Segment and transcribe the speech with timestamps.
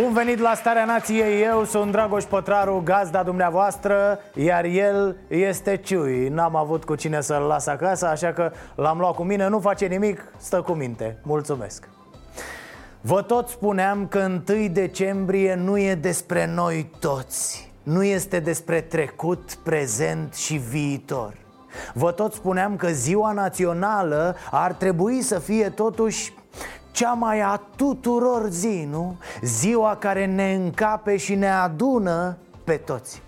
[0.00, 6.28] Bun venit la Starea Nației, eu sunt Dragoș Pătraru, gazda dumneavoastră Iar el este Ciui.
[6.28, 9.86] N-am avut cu cine să-l las acasă, așa că l-am luat cu mine Nu face
[9.86, 11.88] nimic, stă cu minte, mulțumesc.
[13.00, 14.18] Vă tot spuneam că
[14.48, 17.72] 1 decembrie nu e despre noi toți.
[17.82, 21.34] Nu este despre trecut, prezent și viitor.
[21.94, 26.32] Vă tot spuneam că ziua națională ar trebui să fie totuși
[26.90, 29.16] cea mai a tuturor zi, nu?
[29.42, 33.22] Ziua care ne încape și ne adună pe toți.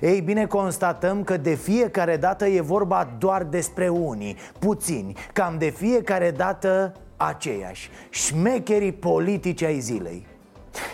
[0.00, 5.68] Ei bine, constatăm că de fiecare dată e vorba doar despre unii, puțini, cam de
[5.68, 7.90] fiecare dată aceiași.
[8.10, 10.26] Șmecherii politici ai zilei.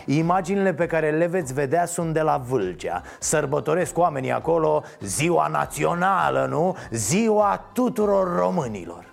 [0.07, 3.03] Imaginile pe care le veți vedea sunt de la Vâlcea.
[3.19, 6.77] Sărbătoresc oamenii acolo ziua națională, nu?
[6.91, 9.05] Ziua tuturor românilor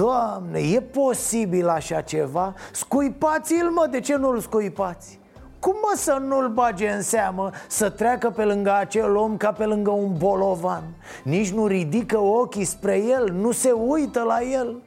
[0.00, 2.54] Doamne, doamne, e posibil așa ceva?
[2.72, 5.18] Scuipați-l mă, de ce nu-l scuipați?
[5.58, 9.64] Cum mă să nu-l bage în seamă Să treacă pe lângă acel om ca pe
[9.64, 10.82] lângă un bolovan?
[11.22, 14.82] Nici nu ridică ochii spre el Nu se uită la el.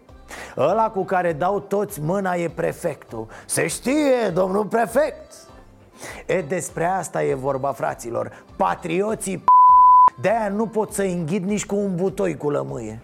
[0.57, 3.27] Ăla cu care dau toți mâna e prefectul.
[3.45, 5.33] Se știe, domnul prefect.
[6.25, 8.43] E despre asta e vorba, fraților.
[8.55, 13.01] Patrioții p- De-aia nu pot să înghid nici cu un butoi cu lămâie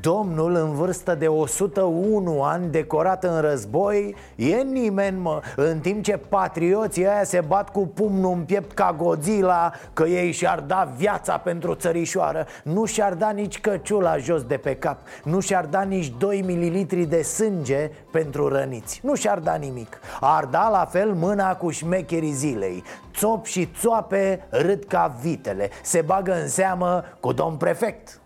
[0.00, 6.16] Domnul în vârstă de 101 ani, decorat în război, e nimeni, mă În timp ce
[6.28, 11.38] patrioții aia se bat cu pumnul în piept ca Godzilla Că ei și-ar da viața
[11.38, 12.46] pentru țărișoară.
[12.62, 14.98] Nu și-ar da nici căciula jos de pe cap.
[15.24, 19.00] Nu și-ar da nici 2 mililitri de sânge pentru răniți.
[19.02, 20.00] Nu și-ar da nimic.
[20.20, 22.82] Ar da la fel mâna cu șmecherii zilei.
[23.14, 25.70] Țop și țoape râd ca vitele.
[25.82, 28.20] Se bagă în seamă cu domn prefect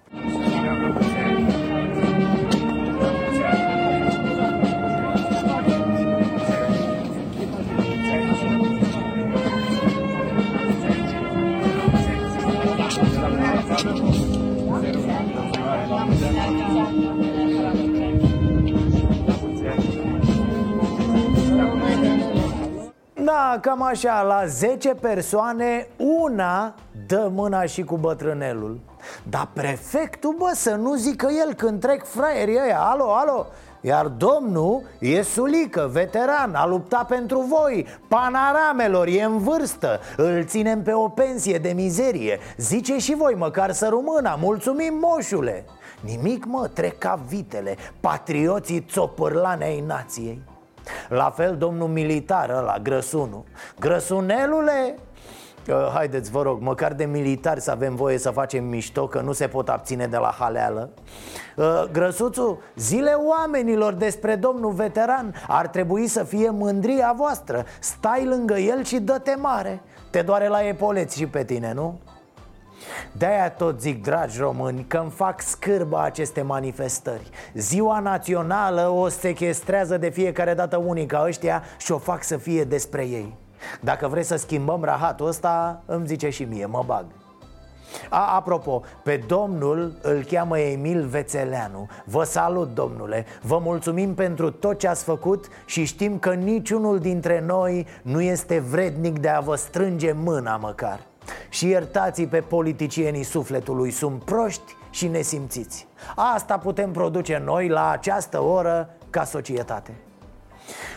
[23.53, 26.75] Da, cam așa, la 10 persoane, una
[27.07, 28.81] dă mâna și cu bătrânelul.
[29.29, 33.47] Dar prefectul, bă, să nu zică el când trec fraierii ăia Alo, alo,
[33.81, 37.87] iar domnul e sulică, veteran, a luptat pentru voi.
[38.09, 40.01] Panaramelor, e în vârstă.
[40.17, 42.39] Îl ținem pe o pensie de mizerie.
[42.57, 45.65] Zice și voi măcar să rumâna, mulțumim moșule.
[46.01, 47.77] Nimic mă, trec ca vitele.
[48.01, 50.43] Patrioții țopârlane ai nației
[51.09, 53.45] la fel domnul militar ăla, Grăsunu.
[53.81, 54.95] Grăsunelule,
[55.69, 59.33] Uh, Haideți, vă rog, măcar de militari să avem voie să facem mișto Că nu
[59.33, 60.91] se pot abține de la haleală.
[61.57, 67.65] Uh, Grăsuțu, zile oamenilor despre domnul veteran Ar trebui să fie mândria voastră.
[67.81, 69.83] Stai lângă el și dă-te mare.
[70.11, 72.01] Te doare la epoleți și pe tine, nu?
[73.13, 77.31] De-aia tot zic, dragi români, că îmi fac scârbă aceste manifestări.
[77.55, 83.03] Ziua națională o sequestrează de fiecare dată unica ăștia și o fac să fie despre
[83.03, 83.37] ei.
[83.81, 87.05] Dacă vreți să schimbăm rahatul ăsta, îmi zice și mie, mă bag.
[88.09, 91.89] A, apropo, pe domnul îl cheamă Emil Vețeleanu.
[92.05, 93.27] Vă salut, domnule.
[93.43, 98.59] Vă mulțumim pentru tot ce ați făcut Și știm că niciunul dintre noi nu este
[98.59, 101.11] vrednic de a vă strânge mâna măcar
[101.49, 105.87] Și iertați pe politicienii sufletului Sunt proști și nesimțiți.
[106.17, 109.93] Asta putem produce noi la această oră ca societate.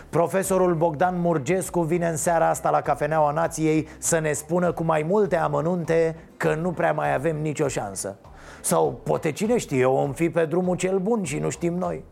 [0.10, 5.06] Profesorul Bogdan Murgescu vine în seara asta la Cafeneaua Nației să ne spună cu mai
[5.08, 8.18] multe amănunte că nu prea mai avem nicio șansă.
[8.62, 12.04] Sau poate cine știe, om fi pe drumul cel bun și nu știm noi.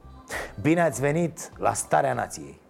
[0.62, 2.62] Bine ați venit la Starea Nației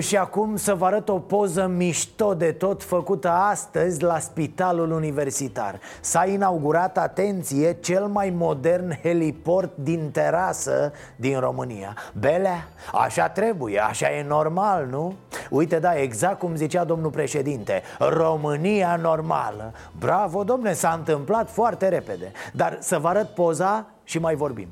[0.00, 5.80] și acum să vă arăt o poză mișto de tot făcută astăzi la Spitalul Universitar.
[6.00, 11.96] S-a inaugurat, atenție, cel mai modern heliport din terasă din România.
[12.18, 15.14] Belea, așa trebuie, așa e normal, nu?
[15.50, 19.72] Uite, da, exact cum zicea domnul președinte România normală.
[19.98, 22.32] Bravo, domne, s-a întâmplat foarte repede.
[22.52, 24.68] Dar să vă arăt poza și mai vorbim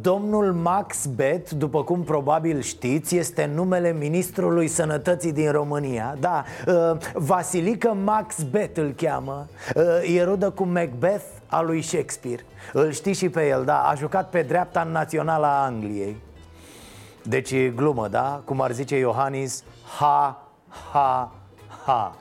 [0.00, 6.16] domnul Max Bet, după cum probabil știți, este numele ministrului sănătății din România.
[6.20, 9.46] Da, uh, Vasilică Max Bet îl cheamă.
[9.74, 12.44] Uh, E rudă cu Macbeth a lui Shakespeare.
[12.72, 16.16] Îl știi și pe el, da, a jucat pe dreapta în naționala a Angliei.
[17.22, 18.42] Deci glumă, da?
[18.44, 19.64] Cum ar zice Iohannis
[19.98, 20.46] Ha,
[20.92, 21.32] ha,
[21.84, 22.16] ha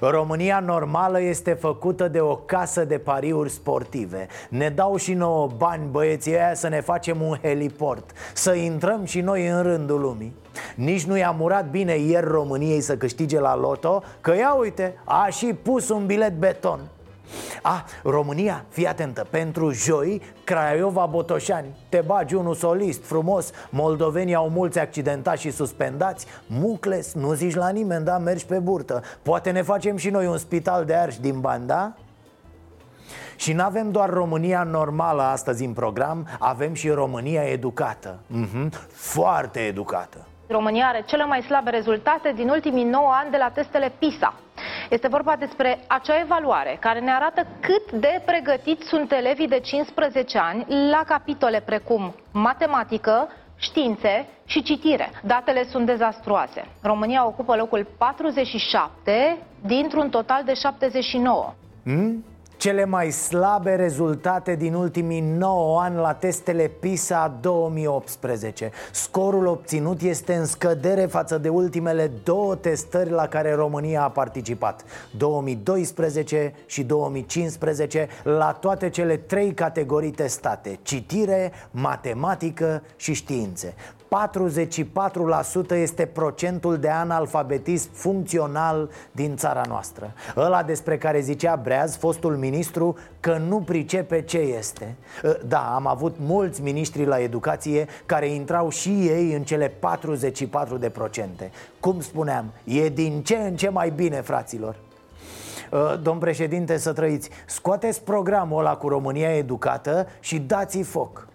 [0.00, 4.26] România normală este făcută de o casă de pariuri sportive.
[4.48, 8.10] Ne dau și nouă bani băieții aia să ne facem un heliport.
[8.34, 10.36] Să intrăm și noi în rândul lumii.
[10.74, 15.28] Nici nu i-a murat bine ieri României să câștige la loto Că ia uite, a
[15.30, 16.80] și pus un bilet beton
[17.62, 24.78] a, România, fii atentă, pentru joi, Craiova-Botoșani Te bagi unul solist, frumos Moldovenii au mulți
[24.78, 28.18] accidentați și suspendați Mucles, nu zici la nimeni, da?
[28.18, 31.92] Mergi pe burtă Poate ne facem și noi un spital de arși din bani, da?
[33.36, 38.68] Și nu avem doar România normală astăzi în program Avem și România educată mm-hmm.
[38.88, 43.92] Foarte educată România are cele mai slabe rezultate din ultimii 9 ani de la testele
[43.98, 44.34] PISA
[44.90, 50.38] este vorba despre acea evaluare care ne arată cât de pregătiți sunt elevii de 15
[50.38, 55.10] ani la capitole precum matematică, științe și citire.
[55.24, 56.64] Datele sunt dezastruoase.
[56.82, 61.54] România ocupă locul 47 dintr-un total de 79.
[61.84, 62.24] Hmm?
[62.66, 70.34] Cele mai slabe rezultate din ultimii 9 ani la testele PISA 2018 Scorul obținut este
[70.34, 74.84] în scădere față de ultimele două testări la care România a participat
[75.16, 83.74] 2012 și 2015 la toate cele trei categorii testate Citire, matematică și științe
[84.06, 90.12] 44% este procentul de analfabetism funcțional din țara noastră.
[90.36, 94.94] Ăla despre care zicea Breaz, fostul ministru, că nu pricepe ce este.
[95.24, 99.72] Ă, Da, am avut mulți miniștri la educație care intrau și ei în cele 44%.
[101.80, 104.76] Cum spuneam, e din ce în ce mai bine, fraților.
[105.72, 107.30] Ă, Domn președinte, să trăiți.
[107.46, 111.26] Scoateți programul ăla cu România educată și dați-i foc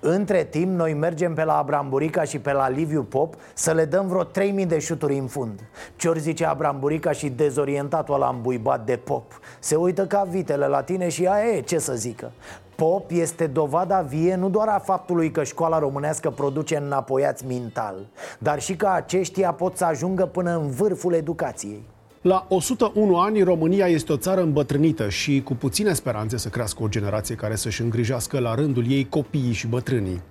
[0.00, 4.06] între timp, noi mergem pe la Abramburica și pe la Liviu Pop Să le dăm
[4.06, 5.60] vreo 3000 de șuturi în fund.
[5.96, 9.40] Ce-ori zice Abramburica și dezorientatul ăla îmbuibat de Pop?
[9.58, 12.32] Se uită ca vitele la tine și aia e, ce să zică.
[12.76, 18.06] Pop este dovada vie nu doar a faptului că școala românească produce înapoiați mental
[18.38, 21.82] Dar și că aceștia pot să ajungă până în vârful educației
[22.24, 26.88] la 101 ani, România este o țară îmbătrânită și cu puține speranțe să crească o
[26.88, 30.22] generație care să-și îngrijească la rândul ei copiii și bătrânii.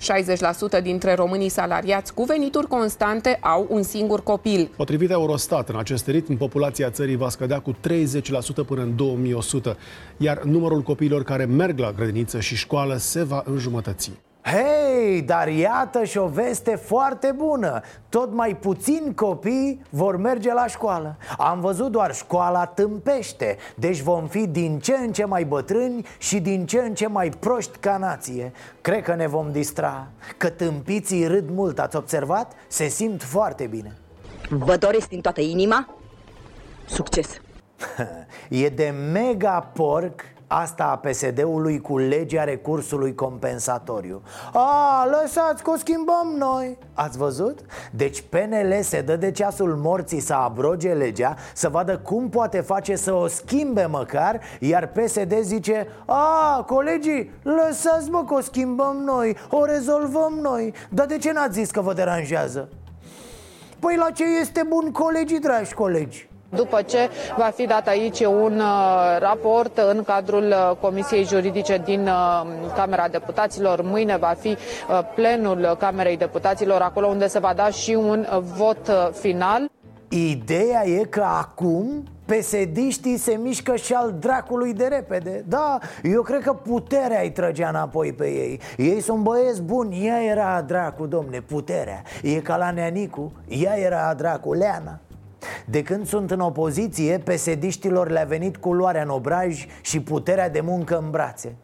[0.80, 4.70] 60% dintre românii salariați cu venituri constante au un singur copil.
[4.76, 7.76] Potrivit Eurostat, în acest ritm, populația țării va scădea cu 30%
[8.66, 9.78] până în 2100,
[10.18, 14.12] iar numărul copiilor care merg la grădiniță și școală se va înjumătăți.
[14.44, 17.82] Hei, dar iată și o veste foarte bună.
[18.10, 21.16] Tot mai puțini copii vor merge la școală.
[21.38, 23.58] Am văzut doar școala tâmpește.
[23.76, 27.30] Deci vom fi din ce în ce mai bătrâni și din ce în ce mai
[27.40, 28.52] proști ca nație.
[28.82, 30.08] Cred că ne vom distra.
[30.38, 32.52] Că tâmpiții râd mult, ați observat?
[32.68, 33.98] Se simt foarte bine.
[34.50, 35.88] Vă doresc din toată inima
[36.86, 37.28] succes.
[38.50, 40.22] E de mega porc
[40.62, 44.22] Asta a PSD-ului cu legea recursului compensatoriu
[44.54, 47.60] A, lăsați că o schimbăm noi Ați văzut?
[47.92, 52.96] Deci PNL se dă de ceasul morții să abroge legea Să vadă cum poate face
[52.96, 59.38] să o schimbe măcar Iar PSD zice A, colegii, lăsați mă că o schimbăm noi
[59.50, 62.70] O rezolvăm noi Dar de ce n-ați zis că vă deranjează?
[63.80, 66.32] Păi la ce este bun colegii, dragi colegi?
[66.56, 72.08] După ce va fi dat aici un uh, raport în cadrul uh, Comisiei Juridice din
[72.08, 72.42] uh,
[72.76, 74.58] Camera Deputaților, mâine va fi
[75.16, 79.70] plenul Camerei Deputaților, acolo unde se va da și un vot final.
[80.10, 85.44] Ideea e că acum pesediștii se mișcă și al dracului de repede.
[85.48, 88.60] Da, eu cred că puterea îi trăgea înapoi pe ei.
[88.78, 92.02] Ei sunt băieți buni, ea era a dracu, domne, puterea.
[92.24, 95.00] E ca la Neanicu, ea era a dracu, Leana
[95.66, 100.98] De când sunt în opoziție, pesediștilor le-a venit culoarea în obraj și puterea de muncă
[100.98, 101.56] în brațe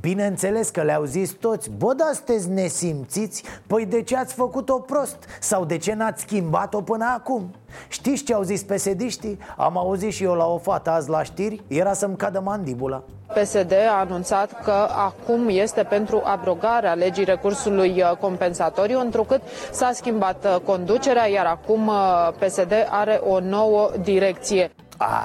[0.00, 3.42] Bineînțeles că le-au zis toți Bă, da, sunteți nesimțiți?
[3.66, 5.16] Păi de ce ați făcut-o prost?
[5.40, 7.50] Sau de ce n-ați schimbat-o până acum?
[7.88, 9.38] Știți ce au zis pesediștii?
[9.56, 13.02] Am auzit și eu la o fată azi la știri Era să-mi cadă mandibula
[13.34, 19.40] PSD a anunțat că acum este pentru abrogarea legii recursului uh, compensatoriu, întrucât
[19.70, 24.70] s-a schimbat uh, conducerea, iar acum uh, PSD are o nouă direcție.
[24.98, 25.22] A,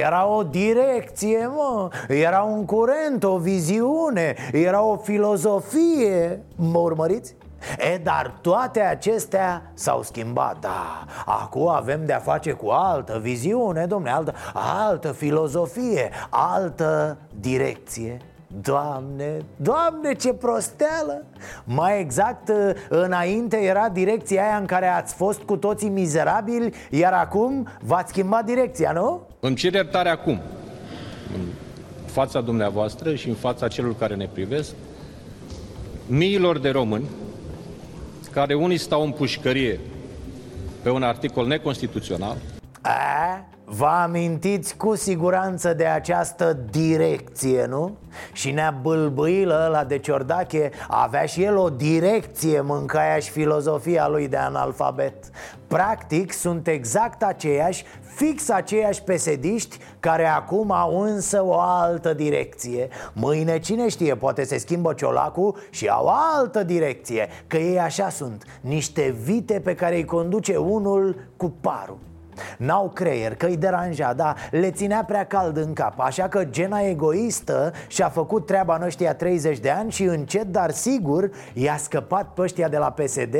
[0.00, 1.88] era o direcție, mă.
[2.08, 6.42] Era un curent, o viziune Era o filozofie.
[6.56, 7.34] Mă urmăriți?
[7.78, 11.04] E, dar toate acestea s-au schimbat, da.
[11.26, 18.20] Acum avem de-a face cu altă viziune, domne, altă, altă filozofie, altă direcție
[18.60, 21.24] Doamne, Doamne, ce prosteală!
[21.64, 22.52] Mai exact,
[22.88, 28.44] înainte era direcția aia în care ați fost cu toții mizerabili Iar acum v-ați schimbat
[28.44, 29.26] direcția, nu?
[29.40, 30.40] Îmi cer iertare acum
[31.34, 31.44] În
[32.06, 34.74] fața dumneavoastră și în fața celor care ne privesc
[36.06, 37.08] Miilor de români
[38.32, 39.80] Care unii stau în pușcărie
[40.82, 42.55] Pe un articol neconstituțional A,
[43.68, 47.96] Vă amintiți cu siguranță de această direcție, nu?
[48.32, 54.28] Și nea bâlbâilă ăla de Ciordache Avea și el o direcție Mâncaia și filozofia lui
[54.28, 55.14] de analfabet.
[55.66, 62.88] Practic sunt exact aceiași Fix aceiași pesediști Care acum au însă o altă direcție.
[63.12, 68.44] Mâine cine știe Poate se schimbă ciolacul și au altă direcție Că ei așa sunt
[68.60, 72.05] Niște vite pe care îi conduce unul cu parul
[72.58, 76.00] N-au creier, că îi deranja, da, le ținea prea cald în cap.
[76.00, 80.70] Așa că gena egoistă și-a făcut treaba în ăștia 30 de ani Și încet, dar
[80.70, 83.36] sigur, i-a scăpat pe ăștia de la PSD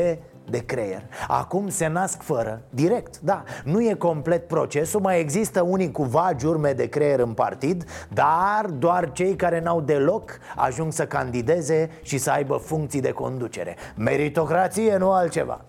[0.50, 1.02] de creier.
[1.28, 3.42] Acum se nasc fără, direct, da.
[3.64, 8.66] Nu e complet procesul, mai există unii cu vagi urme de creier în partid Dar
[8.78, 13.76] doar cei care n-au deloc ajung să candideze și să aibă funcții de conducere.
[13.96, 15.64] Meritocrație, nu altceva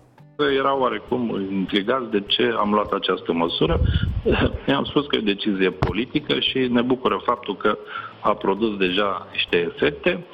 [0.46, 3.80] erau oarecum intrigați de ce am luat această măsură.
[4.68, 7.78] I-am spus că e o decizie politică și ne bucură faptul că
[8.20, 10.24] a produs deja niște efecte.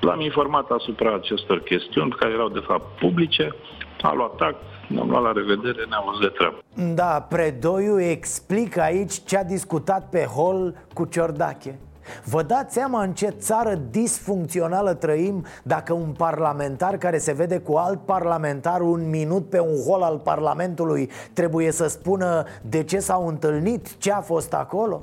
[0.00, 3.54] L-am informat asupra acestor chestiuni care erau de fapt publice,
[4.02, 4.56] a luat tact,
[4.88, 6.58] ne-am luat la revedere, ne-am văzut de treabă.
[6.94, 11.78] Da, Predoiu explică aici ce a discutat pe hol cu Ciordache.
[12.24, 17.72] Vă dați seama în ce țară disfuncțională trăim dacă un parlamentar care se vede cu
[17.72, 23.26] alt parlamentar un minut pe un hol al Parlamentului trebuie să spună de ce s-au
[23.26, 25.02] întâlnit, ce a fost acolo?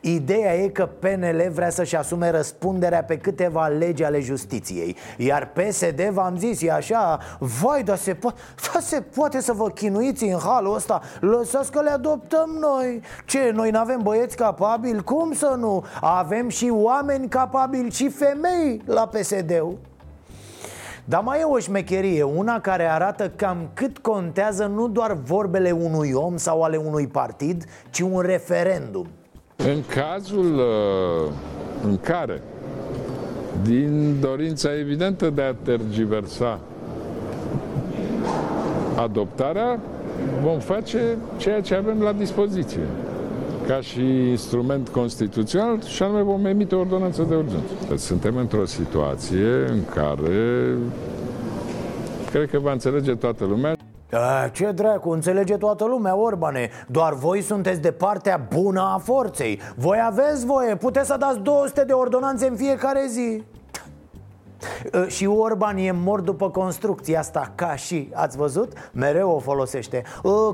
[0.00, 6.00] Ideea e că PNL vrea să-și asume răspunderea pe câteva legi ale justiției Iar PSD,
[6.10, 8.34] v-am zis, e așa Vai, dar se, po-
[8.72, 13.50] da se poate să vă chinuiți în halul ăsta Lăsați că le adoptăm noi Ce,
[13.54, 15.02] noi nu avem băieți capabili?
[15.02, 15.84] Cum să nu?
[16.00, 19.78] Avem și oameni capabili și femei la PSD-ul
[21.04, 26.12] dar mai e o șmecherie, una care arată cam cât contează nu doar vorbele unui
[26.12, 29.06] om sau ale unui partid, ci un referendum.
[29.56, 31.32] În cazul uh,
[31.84, 32.42] în care,
[33.62, 36.60] din dorința evidentă de a tergiversa
[38.96, 39.80] adoptarea,
[40.42, 42.86] vom face ceea ce avem la dispoziție
[43.66, 47.96] ca și instrument constituțional și anume vom emite o ordonanță de urgență.
[47.96, 50.76] Suntem într-o situație în care
[52.30, 53.76] cred că va înțelege toată lumea
[54.16, 56.70] a, ce dracu, înțelege toată lumea, Orbane.
[56.86, 59.60] Doar voi sunteți de partea bună a forței.
[59.76, 63.42] Voi aveți voie, puteți să dați 200 de ordonanțe în fiecare zi.
[65.06, 68.72] Și Orban e mort după construcția asta Ca și, ați văzut?
[68.92, 70.02] Mereu o folosește.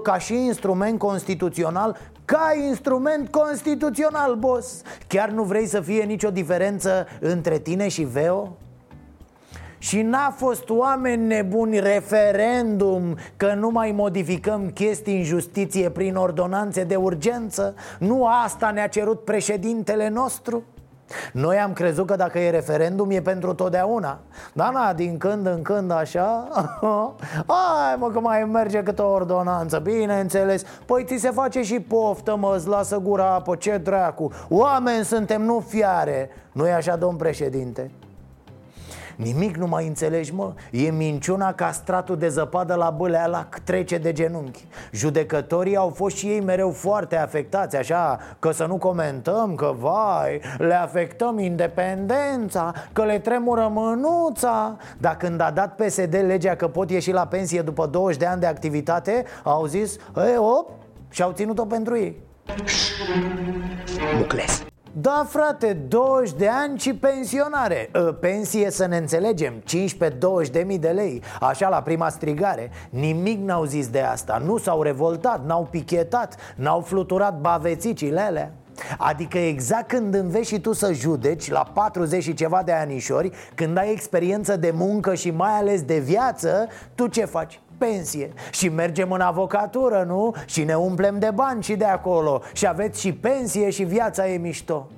[0.03, 1.97] Ca și instrument constituțional.
[2.25, 4.83] Ca instrument constituțional, boss.
[5.07, 8.57] Chiar nu vrei să fie nicio diferență între tine și Veo?
[9.79, 16.85] Și n-a fost oameni nebuni referendum Că nu mai modificăm chestii în justiție prin ordonanțe
[16.85, 17.75] de urgență.
[17.99, 20.63] Nu asta ne-a cerut președintele nostru?
[21.33, 24.19] Noi am crezut că dacă e referendum e pentru totdeauna.
[24.53, 26.49] Da, na, din când în când așa
[27.47, 29.79] Hai mă că mai merge câte o ordonanță.
[29.79, 34.31] Bineînțeles Păi ți se face și poftă mă, îți lasă gura apă, ce dracu.
[34.49, 36.31] Oameni suntem, nu fiare.
[36.53, 37.91] Nu e așa, domn președinte?
[39.19, 40.53] Nimic nu mai înțelegi, mă.
[40.71, 44.67] E minciuna ca stratul de zăpadă la bâlea la trece de genunchi.
[44.93, 50.41] Judecătorii au fost și ei mereu foarte afectați Așa că să nu comentăm că, vai,
[50.59, 54.77] le afectăm independența Că le tremură mânuța.
[54.99, 58.41] Dar când a dat PSD legea că pot ieși la pensie după 20 de ani
[58.41, 60.71] de activitate Au zis, ei, op,
[61.11, 62.17] și au ținut-o pentru ei.
[64.19, 64.65] Bucles.
[65.01, 67.91] Da, frate, 20 de ani și pensionare.
[67.95, 69.53] Ă, Pensie să ne înțelegem,
[70.47, 72.71] 15-20 de mii de lei Așa la prima strigare.
[72.91, 74.43] Nimic n-au zis de asta.
[74.45, 78.53] Nu s-au revoltat, n-au pichetat N-au fluturat bavețicile alea.
[78.99, 83.79] Adică exact când înveți și tu să judeci La 40 și ceva de anișori Când
[83.79, 87.61] ai experiență de muncă și mai ales de viață Tu ce faci?
[87.79, 90.35] Pensie Și mergem în avocatură, nu?
[90.47, 94.37] Și ne umplem de bani și de acolo Și aveți și pensie și viața e
[94.37, 94.89] mișto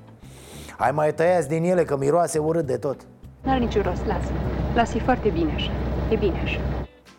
[0.76, 3.00] Hai mai tăiați din ele că miroase urât de tot
[3.42, 4.30] N-are niciun rost, lasă.
[4.74, 5.70] Lasă, e foarte bine așa.
[6.10, 6.60] E bine așa.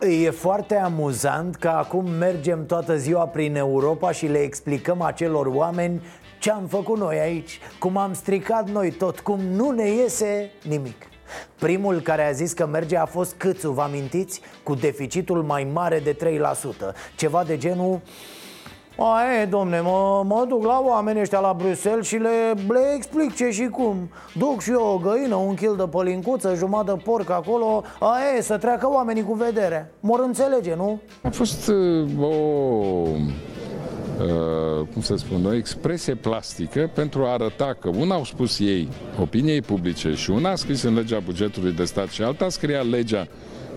[0.08, 6.02] E foarte amuzant că acum mergem toată ziua prin Europa și le explicăm acelor oameni
[6.40, 11.11] ce am făcut noi aici, cum am stricat noi tot, cum nu ne iese nimic.
[11.60, 14.42] Primul care a zis că merge a fost Câțu, vă amintiți?
[14.64, 16.18] Cu deficitul mai mare de 3%
[17.16, 18.02] Ceva de genul
[18.98, 23.36] a, e, domne, mă, mă duc la oameni ăștia la Bruxelles și le, le explic
[23.36, 27.30] ce și cum Duc și eu o găină, un kil de pălincuță, jumătate de porc
[27.30, 31.00] acolo A, e, să treacă oamenii cu vedere Mor înțelege, nu?
[31.24, 33.18] A fost uh, o, uh,
[34.94, 39.62] cum să spun, o expresie plastică pentru a arăta că una au spus ei opiniei
[39.62, 43.28] publice și una a scris în legea bugetului de stat și alta scria legea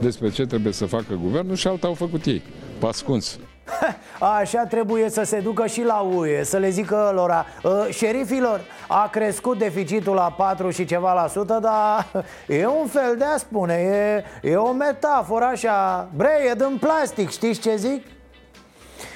[0.00, 2.42] despre ce trebuie să facă guvernul și alta au făcut ei,
[2.78, 3.38] pascunți.
[4.40, 7.46] Așa trebuie să se ducă și la UE Să le zică lor
[7.90, 12.24] Șerifilor, a crescut deficitul la 4 și ceva la sută Dar
[12.60, 17.30] e un fel de a spune E, e o metaforă așa Bre, e din plastic,
[17.30, 18.06] știți ce zic?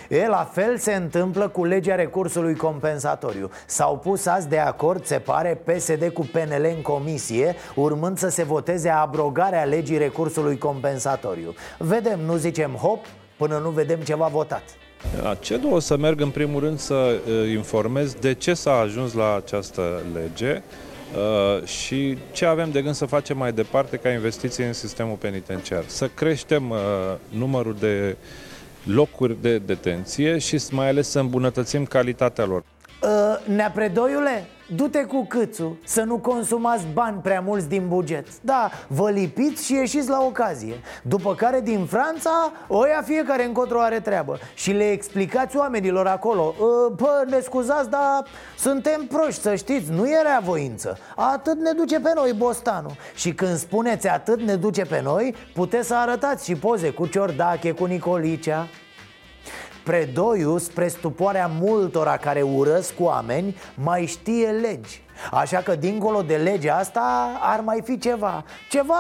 [0.08, 3.50] E, la fel se întâmplă cu legea recursului compensatoriu.
[3.66, 8.42] S-au pus azi de acord, se pare, PSD cu PNL în comisie Urmând să se
[8.42, 11.54] voteze abrogarea legii recursului compensatoriu.
[11.78, 13.04] Vedem, nu zicem hop,
[13.36, 14.62] până nu vedem ceva votat
[15.40, 19.36] CEDU o să merg în primul rând să uh, informez de ce s-a ajuns la
[19.36, 20.62] această lege
[21.14, 25.84] uh, și ce avem de gând să facem mai departe ca investiție în sistemul penitenciar.
[25.86, 26.78] Să creștem uh,
[27.28, 28.16] numărul de
[28.88, 32.64] locuri de detenție și mai ales să îmbunătățim calitatea lor.
[33.02, 38.26] Uh, Neapredoiule, du-te cu câțu Să nu consumați bani prea mulți din buget.
[38.40, 40.80] Da, vă lipiți și ieșiți la ocazie.
[41.02, 44.38] După care din Franța Oia fiecare încotro are treabă.
[44.54, 46.54] Și le explicați oamenilor acolo.
[46.58, 48.24] Uh, Bă, ne scuzați, dar
[48.56, 50.98] suntem proști, să știți Nu e rea voință.
[51.16, 55.86] Atât ne duce pe noi Bostanu Și când spuneți atât ne duce pe noi Puteți
[55.86, 58.68] să arătați și poze cu Ciordache, cu Nicolicea
[59.88, 65.02] Predoiu, spre stupoarea multora care urăsc oameni, mai știe legi.
[65.30, 68.44] Așa că dincolo de legea asta ar mai fi ceva.
[68.70, 68.94] Ceva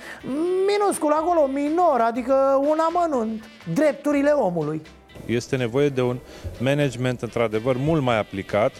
[0.68, 3.44] minuscul acolo, minor, adică un amănunt.
[3.74, 4.82] Drepturile omului.
[5.26, 6.18] Este nevoie de un
[6.58, 8.72] management într-adevăr mult mai aplicat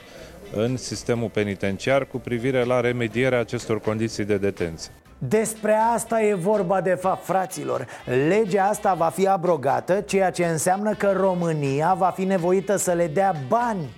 [0.55, 4.93] în sistemul penitenciar cu privire la remedierea acestor condiții de detenție.
[5.29, 7.87] Despre asta e vorba de fapt, fraților.
[8.29, 13.07] Legea asta va fi abrogată, ceea ce înseamnă că România va fi nevoită să le
[13.07, 13.91] dea bani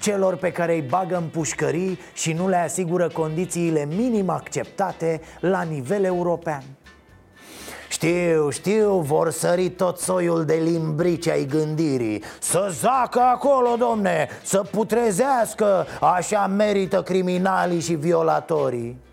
[0.00, 5.62] celor pe care îi bagă în pușcării și nu le asigură condițiile minim acceptate la
[5.62, 6.62] nivel european.
[7.88, 12.22] Știu, știu, vor sări tot soiul de limbrici ai gândirii.
[12.40, 19.10] Să zacă acolo, domne, să putrezească Așa merită criminalii și violatorii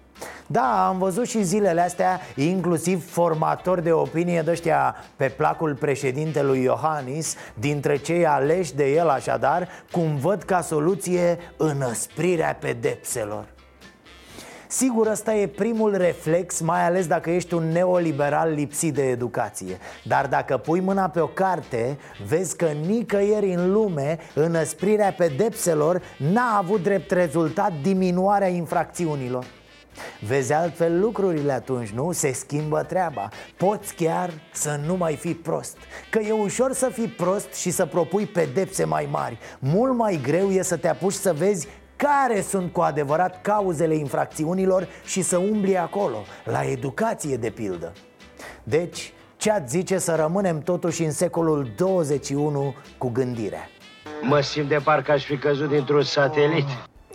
[0.51, 6.62] da, am văzut și zilele astea inclusiv formatori de opinie de ăștia pe placul președintelui
[6.62, 13.45] Iohannis Dintre cei aleși de el așadar, cum văd ca soluție înăsprirea pedepselor.
[14.67, 19.77] Sigur, ăsta e primul reflex, mai ales dacă ești un neoliberal lipsit de educație.
[20.03, 26.57] Dar dacă pui mâna pe o carte, vezi că nicăieri în lume înăsprirea pedepselor n-a
[26.57, 29.45] avut drept rezultat diminuarea infracțiunilor
[30.27, 32.12] Vezi altfel lucrurile atunci, nu?
[32.12, 33.29] Se schimbă treaba.
[33.57, 35.77] Poți chiar să nu mai fii prost.
[36.09, 39.38] Că e ușor să fii prost și să propui pedepse mai mari.
[39.59, 44.88] Mult mai greu e să te apuci să vezi care sunt cu adevărat cauzele infracțiunilor
[45.05, 47.93] și să umbli acolo, la educație de pildă.
[48.63, 53.69] Deci, ce-ați zice să rămânem totuși în secolul 21 cu gândirea?
[54.21, 56.65] Mă simt de parcă aș fi căzut dintr-un satelit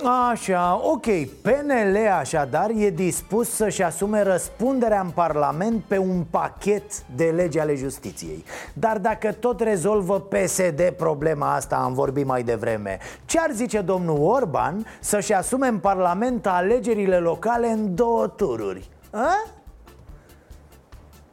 [0.03, 1.07] Așa, ok,
[1.43, 7.75] PNL așadar e dispus să-și asume răspunderea în Parlament pe un pachet de legi ale
[7.75, 13.81] justiției Dar dacă tot rezolvă PSD problema asta, am vorbit mai devreme Ce ar zice
[13.81, 18.89] domnul Orban să-și asume în Parlament alegerile locale în două tururi?
[19.11, 19.47] A?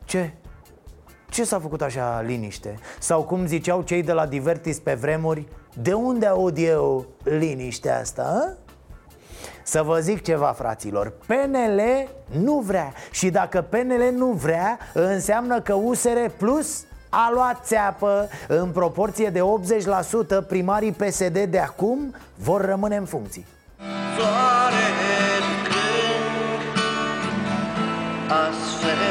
[0.04, 0.34] Ce?
[1.30, 2.80] Ce s-a făcut așa liniște?
[3.00, 8.22] Sau cum ziceau cei de la Divertis pe vremuri De unde aud eu liniștea asta,
[8.22, 8.54] a?
[9.64, 11.14] Să vă zic ceva, fraților.
[11.26, 11.82] PNL
[12.44, 12.94] nu vrea.
[13.12, 18.30] Și dacă PNL nu vrea Înseamnă că USR Plus a luat țeapă.
[18.48, 19.42] În proporție de
[20.44, 23.46] 80% primarii PSD de acum vor rămâne în funcții.
[24.18, 24.92] Soare
[28.28, 29.11] astfel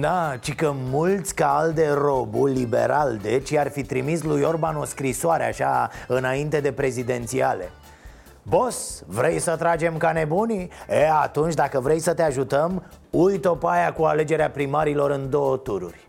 [0.00, 4.76] Da, ci că mulți ca al de robu liberal deci ar fi trimis lui Orban
[4.76, 7.70] o scrisoare așa înainte de prezidențiale
[8.42, 10.70] Boss, vrei să tragem ca nebunii?
[10.88, 15.56] E, atunci dacă vrei să te ajutăm, uite-o pe aia cu alegerea primarilor în două
[15.56, 16.04] tururi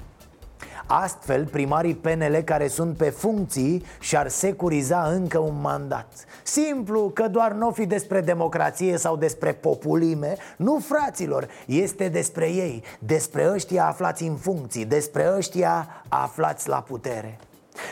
[0.92, 6.14] Astfel, primarii PNL care sunt pe funcții și-ar securiza încă un mandat.
[6.44, 10.36] Simplu că doar nu fi despre democrație sau despre populime.
[10.58, 12.84] Nu, fraților, este despre ei.
[13.00, 17.40] Despre ăștia aflați în funcții Despre ăștia aflați la putere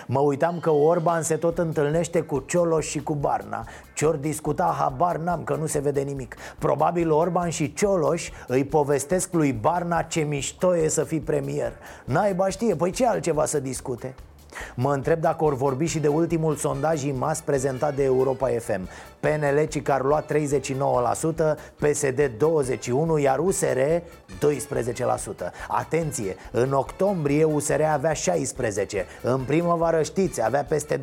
[0.08, 3.66] Mă uitam că Orban se tot întâlnește cu Cioloș și cu Barna.
[3.96, 6.36] Ce-or discuta, habar n-am că nu se vede nimic.
[6.60, 11.74] Probabil Orban și Cioloș îi povestesc lui Barna ce mișto e să fii premier.
[12.06, 14.16] Naiba știe, păi ce altceva să discute?
[14.76, 18.88] Mă întreb dacă or vorbi și de ultimul sondaj IMAS prezentat de Europa FM
[19.20, 20.28] PNL Cicar lua 39%,
[21.76, 22.32] PSD
[23.18, 28.16] 21%, iar USR 12% Atenție, în octombrie USR avea 16%
[29.22, 31.02] În primăvară știți, avea peste 20%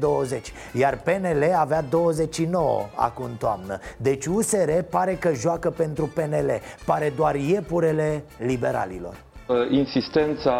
[0.72, 1.86] Iar PNL avea 29%
[2.94, 3.78] acum toamnă.
[3.96, 9.14] Deci USR pare că joacă pentru PNL Pare doar iepurele liberalilor
[9.70, 10.52] Insistența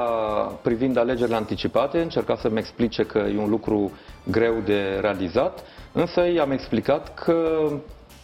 [0.62, 3.92] privind alegerile anticipate încerca să-mi explice că e un lucru
[4.30, 7.68] greu de realizat, însă i-am explicat că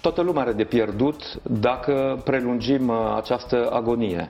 [0.00, 4.28] toată lumea are de pierdut dacă prelungim uh, această agonie.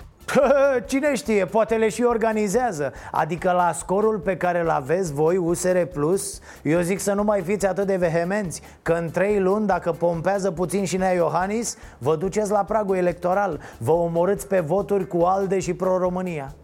[0.87, 2.93] Cine știe, poate le și organizează.
[3.11, 7.41] Adică la scorul pe care îl aveți voi, USR Plus Eu zic să nu mai
[7.41, 12.17] fiți atât de vehemenți Că în trei luni, dacă pompează puțin și Nea Iohannis Vă
[12.17, 16.55] duceți la pragul electoral Vă omorâți pe voturi cu ALDE și Pro-România.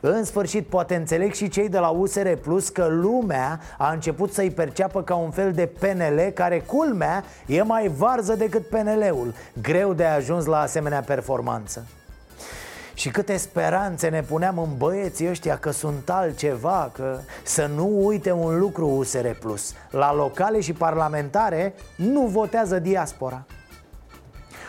[0.00, 4.50] În sfârșit, poate înțeleg și cei de la USR Plus că lumea a început să-i
[4.50, 10.04] perceapă ca un fel de PNL care, culmea, e mai varză decât PNL-ul Greu de
[10.04, 11.86] ajuns la asemenea performanță
[12.94, 18.32] și câte speranțe ne puneam în băieții ăștia că sunt altceva Că să nu uite
[18.32, 23.44] un lucru USR Plus La locale și parlamentare nu votează diaspora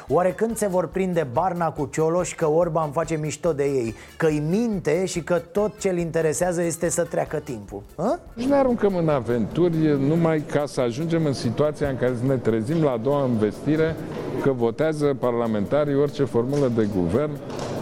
[0.07, 4.25] Oare când se vor prinde Barna cu Cioloș că Orban face mișto de ei Că
[4.25, 8.19] îi minte și că tot ce-l interesează este să treacă timpul a?
[8.37, 12.35] Și ne aruncăm în aventuri numai ca să ajungem în situația în care să ne
[12.35, 13.95] trezim la a doua investire
[14.41, 17.74] Că votează parlamentarii orice formulă de guvern uh,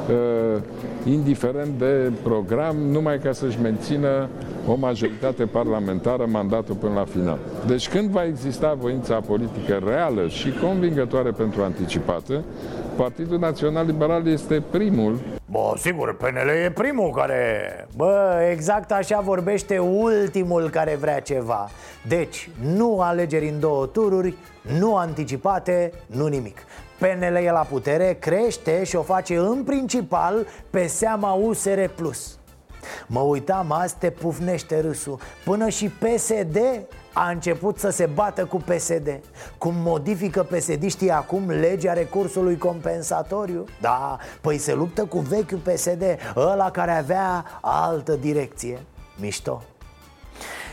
[1.05, 4.29] indiferent de program, numai ca să-și mențină
[4.67, 7.37] o majoritate parlamentară mandatul până la final.
[7.67, 12.43] Deci când va exista voința politică reală și convingătoare pentru anticipată,
[12.95, 15.19] Partidul Național Liberal este primul.
[15.51, 17.87] Bă, sigur, PNL e primul care...
[17.95, 21.69] Bă, exact așa vorbește ultimul care vrea ceva.
[22.07, 24.33] Deci, nu alegeri în două tururi,
[24.79, 26.57] nu anticipate, nu nimic
[27.03, 31.79] PNL e la putere, crește și o face în principal pe seama USR+.
[33.07, 35.19] Mă uitam azi, te pufnește râsul.
[35.45, 36.57] Până și PSD
[37.13, 39.19] a început să se bată cu PSD
[39.57, 43.65] Cum modifică psd acum legea recursului compensatoriu?
[43.81, 46.03] Da, păi se luptă cu vechiul PSD
[46.35, 48.79] Ăla care avea altă direcție.
[49.19, 49.61] Mișto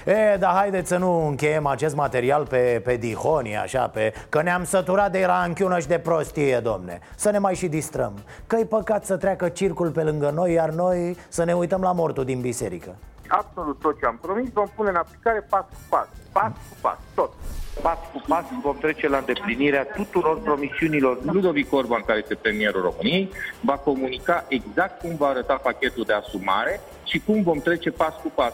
[0.04, 4.14] E, dar haideți să nu încheiem acest material pe, pe dihonii, așa, pe...
[4.28, 8.12] Că ne-am săturat de ranchiună și de prostie, domne Să ne mai și distrăm
[8.46, 12.24] Că-i păcat să treacă circul pe lângă noi, iar noi să ne uităm la mortul
[12.24, 12.94] din biserică
[13.28, 16.98] Absolut tot ce am promis vom pune în aplicare pas cu pas Pas cu pas,
[17.14, 17.32] tot
[17.82, 21.18] pas cu pas vom trece la îndeplinirea tuturor promisiunilor.
[21.24, 26.80] Ludovic Orban, care este premierul României, va comunica exact cum va arăta pachetul de asumare
[27.04, 28.52] și cum vom trece pas cu pas.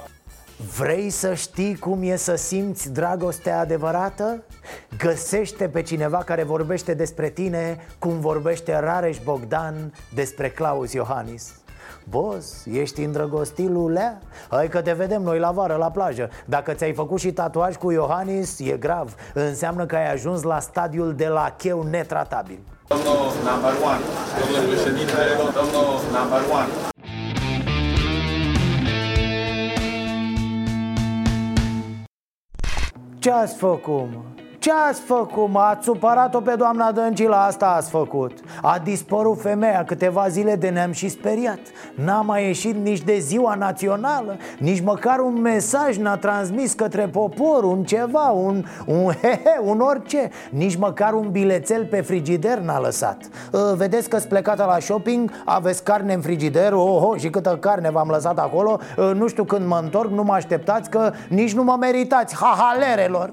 [0.56, 4.42] Vrei să știi cum e să simți dragostea adevărată?
[4.98, 11.54] Găsește pe cineva care vorbește despre tine cum vorbește Rareș Bogdan despre Claus Iohannis.
[12.08, 14.18] Boss, ești îndrăgostit, lulea?
[14.50, 16.30] Hai că te vedem noi la vară, la plajă.
[16.44, 19.14] Dacă ți-ai făcut și tatuaj cu Iohannis, e grav.
[19.34, 22.58] Înseamnă că ai ajuns la stadiul de la cheu netratabil.
[22.86, 24.00] Domnul number one,
[24.40, 25.12] domnul președinte,
[25.54, 26.94] domnul number one
[33.18, 34.35] Ce ați făcut, mă?
[34.66, 35.60] Ce ați făcut, mă?
[35.60, 38.32] Ați supărat-o pe doamna Dăncilă, asta ați făcut.
[38.62, 41.58] A dispărut femeia câteva zile de ne-am și speriat.
[41.94, 47.64] N-a mai ieșit nici de ziua națională Nici măcar un mesaj n-a transmis către popor
[47.64, 50.30] Un ceva, un, un he-he, un orice.
[50.50, 53.18] Nici măcar un bilețel pe frigider n-a lăsat.
[53.52, 58.08] Ă, Vedeți că-s plecată la shopping, aveți carne în frigider Oho, și câtă carne v-am
[58.08, 58.78] lăsat acolo.
[58.98, 63.32] Ă, Nu știu când mă întorc, nu mă așteptați că nici nu mă meritați Hahalerelor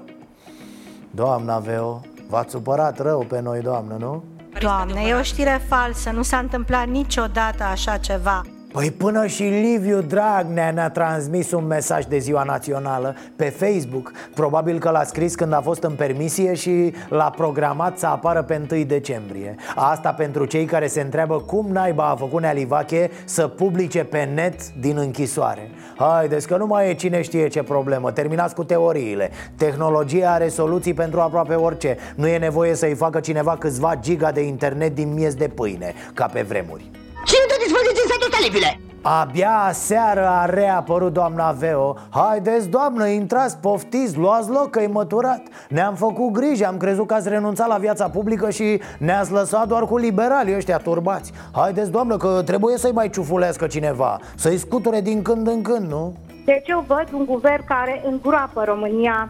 [1.14, 4.24] Doamna Veo, v-ați supărat rău pe noi, doamnă, nu?
[4.60, 8.42] Doamne, e o știre falsă, nu s-a întâmplat niciodată așa ceva
[8.74, 14.12] Păi până și Liviu Dragnea ne-a transmis un mesaj de ziua națională pe Facebook.
[14.34, 18.66] Probabil că l-a scris când a fost în permisie și l-a programat să apară pe
[18.70, 19.54] 1 decembrie.
[19.74, 24.72] Asta pentru cei care se întreabă cum naiba a făcut Nealivache să publice pe net
[24.80, 25.70] din închisoare.
[25.96, 29.30] Haideți că nu mai e cine știe ce problemă, terminați cu teoriile.
[29.56, 31.96] Tehnologia are soluții pentru aproape orice.
[32.14, 36.26] Nu e nevoie să-i facă cineva câțiva giga de internet din miez de pâine, ca
[36.26, 36.90] pe vremuri.
[37.26, 37.34] Și
[38.34, 43.58] nu te dispoziții să tu telefile Abia seară a reapărut doamna Veo Haideți doamnă, intrați,
[43.58, 48.08] poftiți, luați loc că-i măturat Ne-am făcut griji, am crezut că ați renunțat la viața
[48.08, 53.10] publică și ne-ați lăsat doar cu liberalii ăștia turbați Haideți doamnă că trebuie să-i mai
[53.10, 56.16] ciufulească cineva Să-i scuture din când în când, nu?
[56.44, 59.28] Deci eu văd un guvern care îngroapă România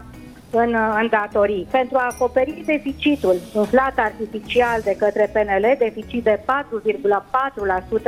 [0.49, 1.67] în, în datorii.
[1.71, 6.39] Pentru a acoperi deficitul umflat artificial de către PNL, deficit de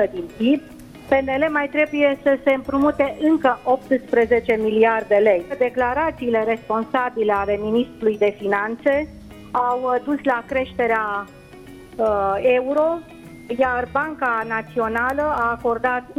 [0.08, 0.62] 4,4% din PIB,
[1.10, 5.46] PNL mai trebuie să se împrumute încă 18 miliarde lei.
[5.58, 9.08] Declarațiile responsabile ale Ministrului de Finanțe
[9.52, 11.26] au dus la creșterea
[11.96, 12.98] uh, euro,
[13.58, 16.14] iar Banca Națională a acordat 1,2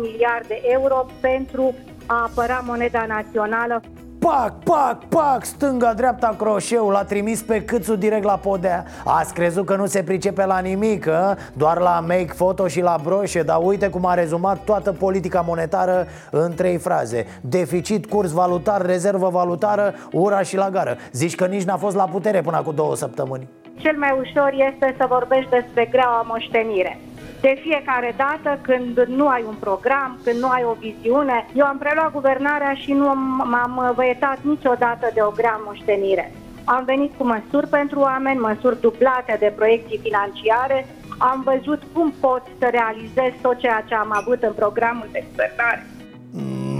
[0.00, 1.74] miliarde euro pentru
[2.06, 3.82] a apăra moneda națională.
[4.26, 8.84] Pac, pac, pac, stânga-dreapta croșeul L-a trimis pe câțul direct la podea.
[9.04, 11.36] Ați crezut că nu se pricepe la nimic, a?
[11.52, 16.06] Doar la make photo și la broșe Dar uite cum a rezumat toată politica monetară
[16.30, 17.26] în trei fraze.
[17.40, 20.96] Deficit, curs valutar, rezervă valutară, ura și la gară.
[21.12, 23.48] Zici că nici n-a fost la putere până cu două săptămâni.
[23.76, 26.98] Cel mai ușor este să vorbești despre greaua moștenire
[27.40, 31.46] de fiecare dată când nu ai un program, când nu ai o viziune.
[31.54, 33.14] Eu am preluat guvernarea și nu
[33.52, 36.32] m-am văietat niciodată de o grea moștenire.
[36.64, 40.86] Am venit cu măsuri pentru oameni, măsuri dublate de proiecții financiare,
[41.18, 45.86] am văzut cum pot să realizez tot ceea ce am avut în programul de guvernare.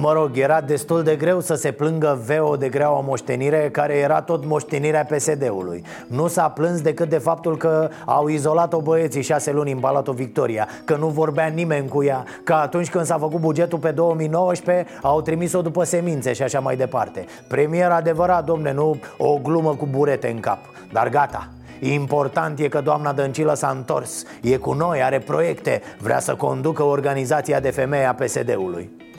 [0.00, 3.94] Mă rog, era destul de greu să se plângă Veo de grea o moștenire Care
[3.94, 9.52] era tot moștenirea PSD-ului Nu s-a plâns decât de faptul că au izolat-o băieții șase
[9.52, 13.40] luni în Palatul Victoria Că nu vorbea nimeni cu ea Că atunci când s-a făcut
[13.40, 17.24] bugetul pe 2019 Au trimis-o după semințe și așa mai departe.
[17.48, 20.58] Premier adevărat, domne, nu o glumă cu burete în cap.
[20.92, 21.48] Dar gata,
[21.80, 24.24] Important e că doamna Dăncilă s-a întors.
[24.42, 25.82] E cu noi, are proiecte.
[25.98, 29.14] Vrea să conducă organizația de femei a PSD-ului Uh,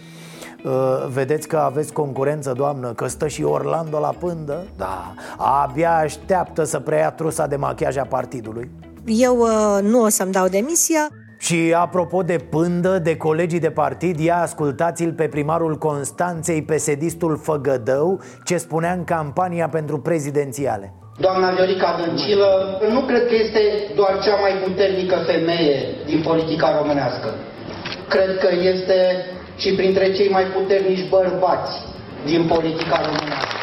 [1.07, 4.67] vedeți că aveți concurență, doamnă, că stă și Orlando la pândă?
[4.77, 8.69] Da, abia așteaptă să preia trusa de machiaj a partidului
[9.05, 11.07] Eu uh, nu o să-mi dau demisia
[11.39, 18.21] și apropo de pândă, de colegii de partid, ia ascultați-l pe primarul Constanței, pesedistul Făgădău,
[18.45, 20.93] ce spunea în campania pentru prezidențiale.
[21.19, 23.61] Doamna Viorica Dăncilă, nu cred că este
[23.95, 27.29] doar cea mai puternică femeie din politica românească.
[28.09, 28.95] Cred că este
[29.57, 31.71] și printre cei mai puternici bărbați
[32.25, 33.57] din politica românească.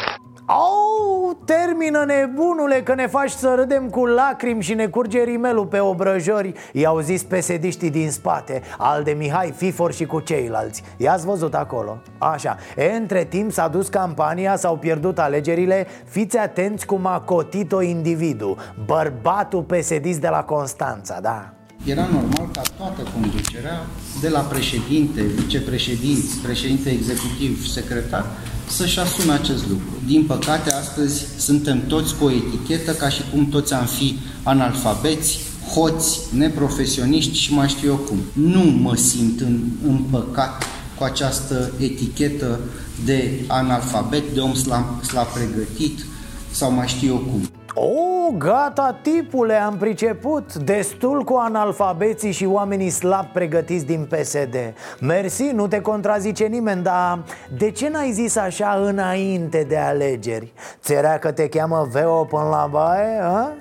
[0.47, 5.79] Au, termină nebunule că ne faci să râdem cu lacrimi și ne curge rimelul pe
[5.79, 6.53] obrăjori.
[6.71, 10.83] I-au zis pesediștii din spate Al de Mihai Fifor și cu ceilalți.
[10.97, 11.97] I-ați văzut acolo?
[12.17, 15.87] Așa, e, între timp s-a dus campania, s-au pierdut alegerile.
[16.05, 21.54] Fiți atenți cum a cotit-o individul Bărbatul pesedist de la Constanța, da
[21.85, 23.87] era normal ca toată conducerea,
[24.21, 28.25] de la președinte, vicepreședinți, președinte executiv, secretar,
[28.69, 29.93] să-și asume acest lucru.
[30.05, 35.39] Din păcate, astăzi suntem toți cu o etichetă ca și cum toți am fi analfabeți,
[35.73, 38.17] hoți, neprofesioniști și mai știu eu cum.
[38.33, 40.63] Nu mă simt în, împăcat
[40.97, 42.59] cu această etichetă
[43.05, 46.05] de analfabet, de om slab, slab pregătit
[46.51, 47.49] sau mai știu eu cum.
[47.77, 54.55] O, gata, tipule, am priceput Destul cu analfabeții și oamenii slab pregătiți din PSD
[54.99, 57.23] Mersi, nu te contrazice nimeni, dar
[57.57, 60.53] de ce n-ai zis așa înainte de alegeri?
[60.81, 63.53] Ți era că te cheamă Veo până la baie, a?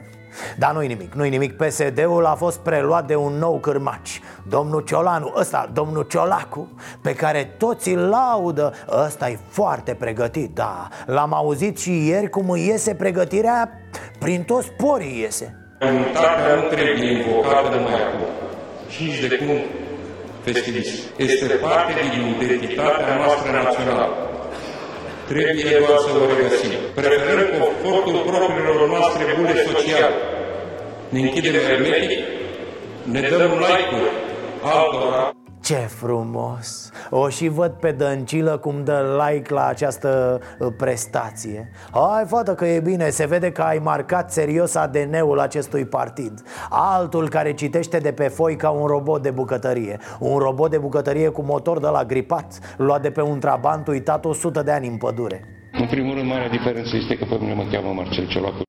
[0.57, 1.57] Dar nu-i nimic, nu-i nimic.
[1.57, 6.69] PSD-ul a fost preluat de un nou cârmaci Domnul Ciolanu, ăsta, domnul Ciolacu
[7.03, 8.73] Pe care toți îl laudă.
[9.05, 10.89] Ăsta e foarte pregătit, da.
[11.07, 13.71] L-am auzit și ieri cum îi iese pregătirea
[14.19, 15.59] Prin toți porii iese.
[15.81, 18.27] Unitatea nu trebuie invocată numai acum,
[18.89, 19.57] și nici de cum
[20.43, 20.93] festivist.
[21.17, 24.24] Este parte din identitatea noastră națională.
[25.31, 26.73] Trebuie doar să o regăsim.
[26.95, 30.15] Preferăm confortul propriilor noastre bule sociale.
[31.09, 32.13] Ne închidem hermetic,
[33.13, 34.11] ne dăm like-uri
[34.63, 35.44] altora.
[35.65, 36.91] Ce frumos!
[37.11, 42.67] O și văd pe Dăncilă cum dă like la această uh, prestație Hai, fată, că
[42.67, 48.13] e bine, se vede că ai marcat serios ADN-ul acestui partid Altul care citește de
[48.13, 52.05] pe foi ca un robot de bucătărie Un robot de bucătărie cu motor de la
[52.05, 56.29] gripat Luat de pe un trabant uitat 100 de ani în pădure În primul rând,
[56.29, 58.63] marea diferență este că pe mine mă cheamă Marcel Ciolacu.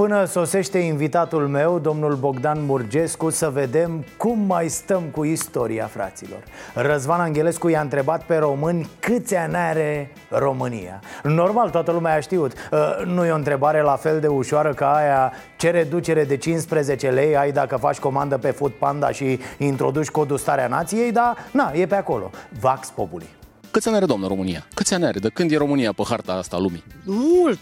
[0.00, 6.44] Până sosește invitatul meu, domnul Bogdan Murgescu, să vedem cum mai stăm cu istoria, fraților
[6.74, 12.52] Răzvan Angelescu i-a întrebat pe români câți ani are România Normal, toată lumea a știut
[12.52, 17.10] Uh, Nu e o întrebare la fel de ușoară ca aia Ce reducere de 15
[17.10, 21.72] lei ai dacă faci comandă pe Food Panda și introduci codul starea nației Dar, na,
[21.74, 23.26] e pe acolo Vax Populi
[23.70, 24.66] Câți ani are, domnul, România?
[24.74, 25.18] Câți ani are?
[25.18, 26.84] De când e România pe harta asta a lumii?
[27.04, 27.58] Mult.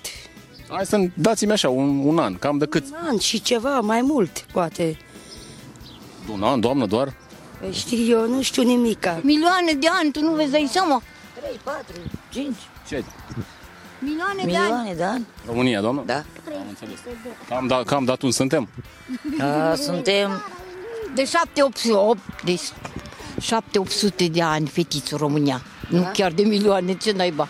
[0.68, 2.84] Hai să dați-mi așa, un, un an, cam de cât?
[2.84, 4.96] Un an și ceva, mai mult, poate.
[6.32, 7.14] Un an, doamnă, doar?
[7.60, 9.20] Păi Știi, eu nu știu nimica.
[9.22, 11.02] Milioane de ani, tu nu vezi dai seama?
[11.40, 11.84] 3, 4,
[12.32, 12.54] 5.
[12.88, 13.04] Ce?
[13.98, 15.26] Milioane, Milioane de ani.
[15.46, 16.02] România, doamnă?
[16.06, 16.14] Da.
[16.14, 16.98] Am înțeles.
[17.48, 18.68] Cam, da, cam dat un suntem?
[19.38, 20.30] Da, suntem
[21.14, 22.60] De 7 8 8 de
[23.40, 25.62] 7 800 de ani fetiță România.
[25.88, 27.48] Nu chiar de milioane, ce naiba.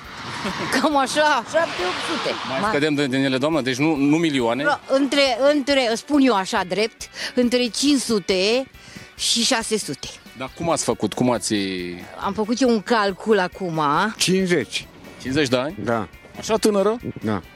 [0.80, 1.44] Cam așa.
[1.50, 2.34] 7 800.
[2.60, 4.64] Mai scădem de, din ele, doamnă, deci nu, nu milioane?
[4.88, 8.70] Între, între, spun eu așa drept, între 500
[9.16, 10.08] și 600.
[10.36, 11.14] Dar cum ați făcut?
[11.14, 11.54] Cum ați...
[12.20, 13.80] Am făcut eu un calcul acum.
[14.16, 14.86] 50.
[15.22, 15.74] 50 de ani?
[15.84, 16.08] Da.
[16.38, 16.96] Așa tânără?
[17.22, 17.42] Da.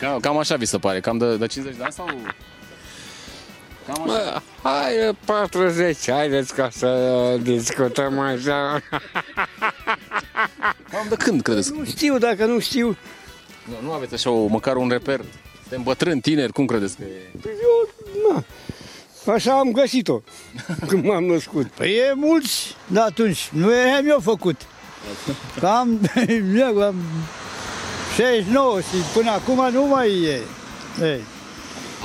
[0.00, 2.06] Cam, cam așa vi se pare, cam de, de 50 de ani sau...
[3.94, 4.42] Cam așa.
[4.62, 8.82] Bă, hai 40, haideți ca să discutăm așa.
[10.90, 11.72] Cam de când credeți?
[11.72, 12.96] Nu știu, dacă nu știu.
[13.64, 15.20] Nu, nu aveți așa o, măcar un reper?
[15.60, 17.38] Suntem bătrâni, tineri, cum credeți că e?
[17.40, 17.88] Păi eu,
[18.32, 18.44] na,
[19.34, 20.20] așa am găsit-o
[20.88, 21.66] când m-am născut.
[21.66, 24.60] Păi e mulți de atunci, nu eram eu făcut.
[25.60, 26.00] Cam,
[26.56, 26.94] eu am
[28.16, 30.40] 69 și până acum nu mai e.
[31.02, 31.20] Ei,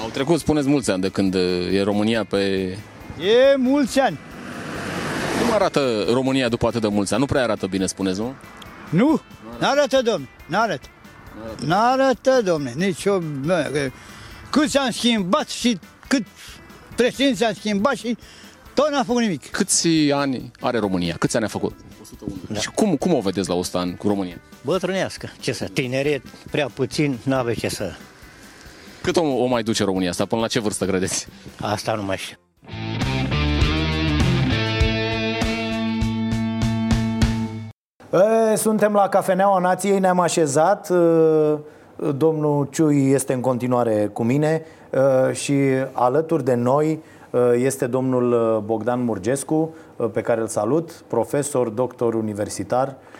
[0.01, 1.34] Au trecut, spuneți, mulți ani de când
[1.71, 2.38] e România pe...
[3.19, 4.17] e mulți ani.
[5.38, 7.21] Păi Cum arată România după atât de mulți ani?
[7.21, 8.34] Nu prea arată bine, spuneți, nu?
[8.89, 9.21] Nu,
[9.60, 10.88] n-arătă, domne, n-arătă.
[11.65, 13.17] N-arătă, domne, nici o...
[13.45, 13.91] bă, că-
[14.49, 16.23] Cât s-am schimbat și cât
[16.95, 18.17] președinți s-a schimbat și
[18.73, 19.49] tot n-a făcut nimic.
[19.49, 21.15] Câți ani are România?
[21.19, 21.75] Câți ani a făcut?
[22.01, 22.36] 101.
[22.49, 22.60] Da.
[22.60, 24.41] Și cum, cum o vedeți la 100 ani cu România?
[24.62, 27.91] Bătrânească, ce să, tineret, prea puțin, n-ave ce să...
[29.06, 30.26] Cât o, o mai duce România asta?
[30.26, 31.28] Până la ce vârstă credeți?
[31.62, 32.38] Asta nu mai știu.
[38.52, 40.96] E, suntem la Cafeneaua Nației, ne-am așezat e,
[42.12, 44.65] Domnul Ciui este în continuare cu mine
[45.30, 45.54] e, Și
[45.91, 47.00] alături de noi
[47.34, 53.15] e, este domnul e, Bogdan Murgescu e, Pe care îl salut, profesor, doctor universitar Uh,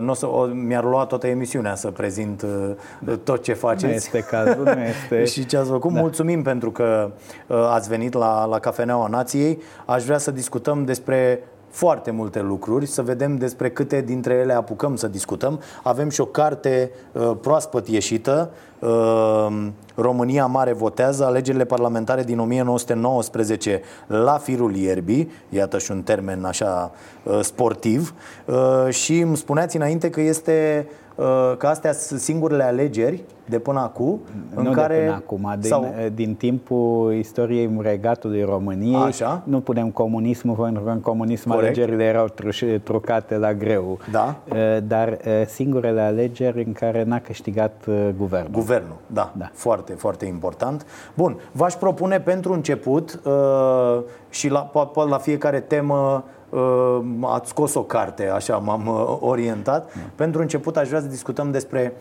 [0.00, 3.84] n-o să, o, mi-ar lua toată emisiunea să prezint uh, tot ce faceți.
[3.84, 5.24] Nu este cazul, nu este.
[5.32, 5.92] și ce ați făcut.
[5.92, 6.00] Da.
[6.00, 7.10] Mulțumim pentru că
[7.46, 9.58] uh, ați venit la, la Cafeneaua Nației.
[9.86, 11.42] Aș vrea să discutăm despre
[11.76, 15.60] foarte multe lucruri, să vedem despre câte dintre ele apucăm să discutăm.
[15.82, 23.82] Avem și o carte uh, proaspăt ieșită, uh, România Mare votează, alegerile parlamentare din 1919
[24.06, 26.90] la firul ierbii, iată și un termen așa
[27.22, 31.05] uh, sportiv, uh, și îmi spuneați înainte că este uh,
[31.58, 34.20] că astea sunt singurele alegeri de până acum
[34.54, 39.42] în nu care de până acum, din, sau- din timpul istoriei regatului României Așa.
[39.44, 41.64] nu punem comunismul pentru că în comunism Corect.
[41.66, 43.98] alegerile erau truș- trucate la greu.
[44.10, 44.36] Da.
[44.44, 48.50] Eh, Dar eh, singurele alegeri în care n-a câștigat eh, guvernul.
[48.52, 49.50] Guvernul, da, da.
[49.52, 50.86] Foarte, foarte important.
[51.14, 53.98] Bun, v-aș propune pentru început uh,
[54.30, 56.34] și la, po- po- la fiecare temă uh,
[57.22, 59.92] ați scos o carte, așa m-am uh, orientat.
[60.14, 61.92] Pentru început aș vrea să discutăm despre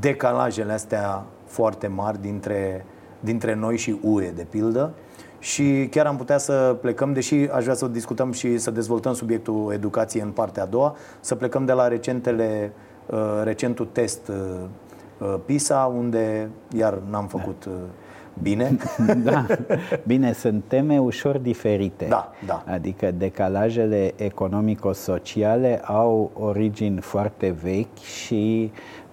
[0.00, 2.84] decalajele astea foarte mari dintre,
[3.20, 4.92] dintre noi și UE, de pildă,
[5.38, 9.70] și chiar am putea să plecăm, deși aș vrea să discutăm și să dezvoltăm subiectul
[9.72, 12.72] educației în partea a doua, să plecăm de la recentele,
[13.06, 14.36] uh, recentul test uh,
[15.18, 17.72] uh, PISA, unde iar n-am făcut uh,
[18.42, 18.76] bine.
[19.24, 19.46] da.
[20.06, 22.06] Bine, sunt teme ușor diferite.
[22.08, 22.64] Da, da.
[22.66, 28.70] Adică decalajele economico-sociale au origini foarte vechi și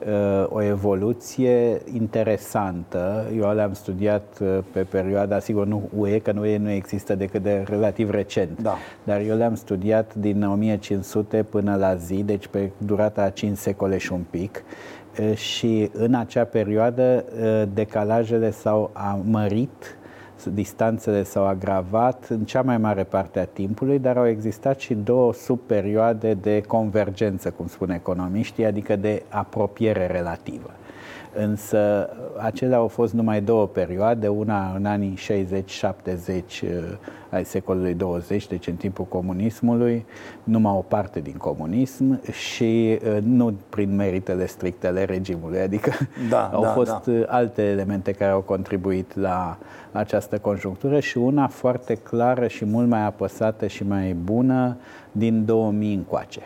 [0.07, 3.25] uh, o evoluție interesantă.
[3.37, 7.43] Eu le-am studiat uh, pe perioada, sigur nu UE, că nu UE nu există decât
[7.43, 8.75] de relativ recent, Da.
[9.03, 13.97] dar eu le-am studiat din 1500 până la zi, deci pe durata a 5 secole
[13.97, 15.04] și un pic Uh,
[15.35, 18.91] și în acea perioadă uh, decalajele s-au
[19.23, 19.97] mărit,
[20.53, 25.33] distanțele s-au agravat în cea mai mare parte a timpului, dar au existat și două
[25.33, 30.69] subperioade de convergență, cum spun economiștii, adică de apropiere relativă.
[31.37, 35.17] Însă acelea au fost numai două perioade, una în anii
[36.63, 36.65] 60-70
[37.29, 40.05] ai secolului 20, deci în timpul comunismului,
[40.43, 45.91] numai o parte din comunism și uh, nu prin meritele stricte ale regimului, adică
[46.29, 47.11] Da, au da, fost da.
[47.11, 49.57] uh, alte elemente care au contribuit la
[49.91, 54.77] această conjunctură și una foarte clară și mult mai apăsată și mai bună
[55.11, 56.41] din 2000 încoace.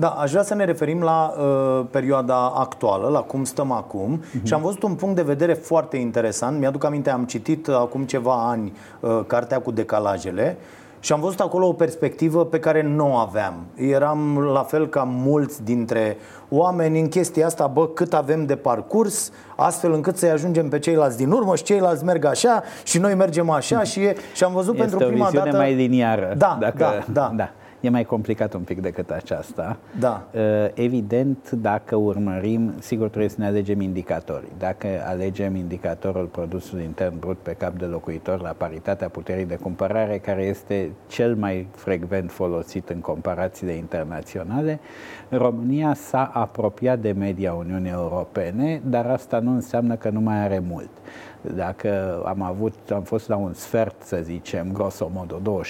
[0.00, 4.42] Da, aș vrea să ne referim la uh, perioada actuală, la cum stăm acum uh-huh.
[4.42, 6.58] și am văzut un punct de vedere foarte interesant.
[6.58, 10.56] Mi-aduc aminte, am citit uh, acum ceva ani uh, cartea cu decalajele
[11.00, 13.54] și am văzut acolo o perspectivă pe care nu o aveam.
[13.74, 16.16] Eram la fel ca mulți dintre
[16.48, 21.16] oameni în chestia asta, bă, cât avem de parcurs, astfel încât să-i ajungem pe ceilalți
[21.16, 24.74] din urmă și ceilalți merg așa și noi mergem așa și, e, și am văzut
[24.74, 25.56] Este pentru prima o viziune dată...
[25.56, 26.34] mai liniară.
[26.36, 27.32] Da, dacă, da, da.
[27.36, 27.50] da.
[27.80, 29.76] E mai complicat un pic decât aceasta.
[29.98, 30.28] Da.
[30.32, 30.40] Uh,
[30.74, 34.52] Evident, dacă urmărim, sigur trebuie să ne alegem indicatorii.
[34.58, 40.18] Dacă alegem indicatorul produsului intern brut pe cap de locuitor la paritatea puterii de cumpărare,
[40.18, 44.80] care este cel mai frecvent folosit în comparațiile internaționale,
[45.28, 50.62] România s-a apropiat de media Uniunii Europene, dar asta nu înseamnă că nu mai are
[50.68, 50.90] mult.
[51.40, 55.62] Dacă am avut, am fost la un sfert, să zicem, grosomodo,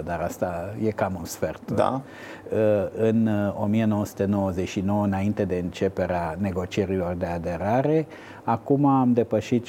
[0.00, 1.70] 26%, dar asta e cam un sfert.
[1.70, 2.02] Da.
[2.96, 8.06] În 1999, înainte de începerea negocierilor de aderare,
[8.44, 9.66] acum am depășit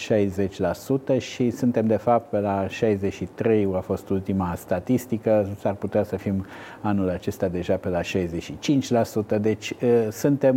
[1.18, 6.16] 60% și suntem de fapt pe la 63, a fost ultima statistică, s-ar putea să
[6.16, 6.46] fim
[6.82, 9.74] anul acesta deja pe la 65%, deci
[10.12, 10.56] suntem,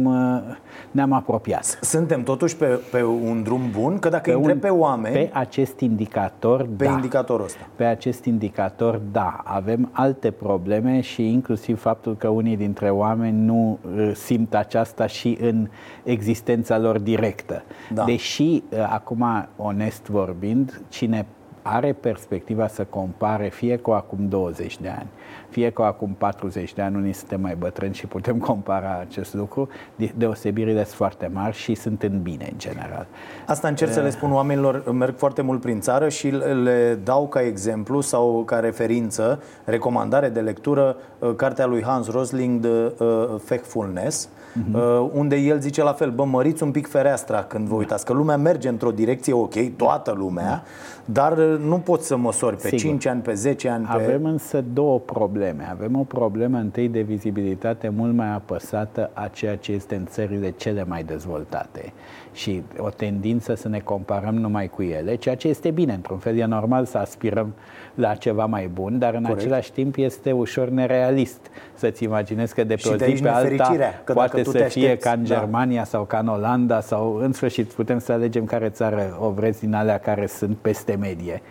[0.91, 1.79] ne-am apropiat.
[1.81, 5.15] Suntem totuși pe, pe un drum bun, că dacă Pe îi întreb un- pe oameni...
[5.15, 6.91] Pe acest indicator, Pe da.
[6.91, 7.67] indicatorul ăsta.
[7.77, 9.41] Pe acest indicator, da.
[9.45, 15.39] Avem alte probleme și inclusiv faptul că unii dintre oameni nu uh, simt aceasta și
[15.41, 15.69] în
[16.05, 17.63] existența lor directă.
[17.95, 18.05] Da.
[18.11, 21.27] Deși, uh, acum, onest vorbind, cine
[21.63, 25.07] are perspectiva să compare fie cu acum 20 de ani,
[25.49, 29.69] fie cu acum 40 de ani, unii suntem mai bătrâni și putem compara acest lucru,
[29.97, 33.07] de- deosebirile sunt foarte mari și sunt în bine în general.
[33.47, 36.29] Asta încerc să le spun oamenilor, merg foarte mult prin țară și
[36.63, 42.61] le dau ca exemplu sau ca referință, recomandare de lectură, uh, cartea lui Hans Rosling
[42.61, 43.07] de uh,
[43.45, 44.29] Factfulness,
[44.73, 48.13] uh, unde el zice la fel, bă, măriți un pic fereastra când vă uitați, că
[48.13, 50.63] lumea merge într-o direcție ok, toată lumea,
[51.05, 52.79] dar uh, nu poți să măsori pe Sigur.
[52.79, 54.03] 5 ani, pe 10 ani, pe...
[54.03, 55.69] Avem însă două probleme.
[55.71, 60.51] Avem o problemă întâi de vizibilitate mult mai apăsată a ceea ce este în țările
[60.51, 61.93] cele mai dezvoltate
[62.39, 66.37] și o tendință să ne comparăm numai cu ele, ceea ce este bine, într-un fel
[66.37, 67.55] e normal să aspirăm
[67.95, 69.41] la ceva mai bun, dar în Corect.
[69.41, 71.41] același timp este ușor nerealist
[71.75, 74.13] să-ți imaginezi că de pe Și o de zi aici pe alta nefericirea, că dacă
[74.13, 75.35] poate tu să te fie aștepți, ca în da.
[75.35, 79.61] Germania sau ca în Olanda sau în sfârșit putem să alegem care țară o vreți
[79.61, 81.43] din alea care sunt peste medie.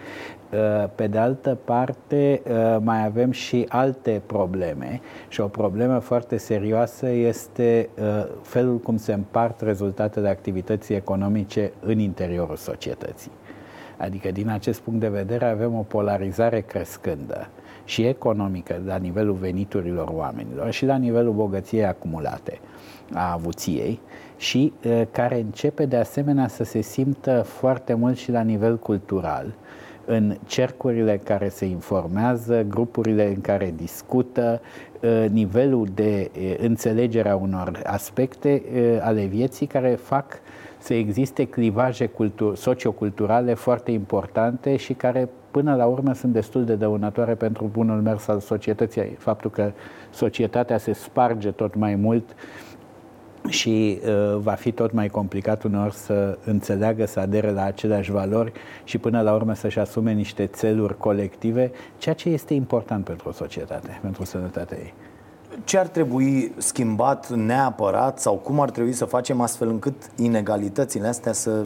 [0.54, 6.38] Uh, Pe de altă parte, uh, mai avem și alte probleme și o problemă foarte
[6.38, 13.32] serioasă este uh, felul cum se împart rezultatele activității economice în interiorul societății.
[13.98, 17.50] Adică, din acest punct de vedere, avem o polarizare crescândă
[17.86, 22.60] și economică la nivelul veniturilor oamenilor și la nivelul bogăției acumulate
[23.14, 24.00] a avuției
[24.38, 29.54] și uh, care începe de asemenea să se simtă foarte mult și la nivel cultural
[30.10, 34.62] în cercurile care se informează, grupurile în care discută,
[35.02, 40.40] uh, nivelul de uh, înțelegere a unor aspecte uh, ale vieții care fac
[40.78, 46.76] să existe clivaje cultu- socioculturale foarte importante și care până la urmă sunt destul de
[46.76, 49.16] dăunătoare pentru bunul mers al societății.
[49.18, 49.72] Faptul că
[50.12, 52.36] societatea se sparge tot mai mult
[53.48, 58.52] și uh, va fi tot mai complicat uneori să înțeleagă, să adere la aceleași valori
[58.84, 63.32] și până la urmă să-și asume niște țeluri colective, ceea ce este important pentru o
[63.32, 64.94] societate, pentru sănătatea ei.
[65.64, 71.34] Ce ar trebui schimbat neapărat sau cum ar trebui să facem astfel încât inegalitățile astea
[71.34, 71.66] să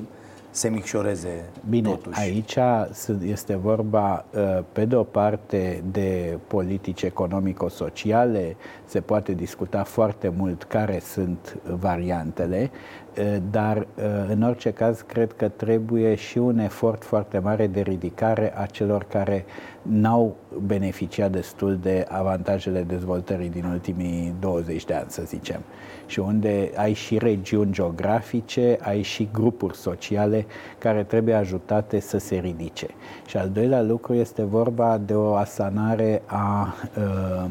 [0.51, 2.19] se micșoreze Bine, totuși?
[2.19, 2.57] aici
[2.93, 10.33] sunt- este vorba, uh, pe de o parte, de politici economico-sociale, se poate discuta foarte
[10.37, 12.71] mult care sunt variantele,
[13.17, 13.85] uh, dar, uh,
[14.29, 19.03] în orice caz, cred că trebuie și un efort foarte mare de ridicare a celor
[19.03, 19.45] care
[19.81, 25.61] n-au beneficiat destul de avantajele dezvoltării din ultimii 20 de ani, să zicem.
[26.05, 30.45] Și unde ai și regiuni geografice, ai și grupuri sociale
[30.77, 32.87] care trebuie ajutate să se ridice.
[33.25, 37.49] Și al doilea lucru este vorba de o asanare a uh,